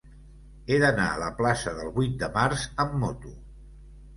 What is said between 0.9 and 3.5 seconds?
a la plaça del Vuit de Març amb moto.